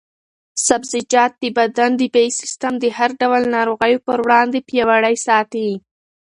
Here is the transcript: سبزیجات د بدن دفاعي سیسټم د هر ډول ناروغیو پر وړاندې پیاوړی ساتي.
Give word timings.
سبزیجات 0.67 1.31
د 1.41 1.43
بدن 1.57 1.91
دفاعي 2.01 2.29
سیسټم 2.39 2.73
د 2.79 2.85
هر 2.97 3.09
ډول 3.21 3.41
ناروغیو 3.55 4.03
پر 4.07 4.17
وړاندې 4.25 4.59
پیاوړی 4.69 5.15
ساتي. 5.27 5.69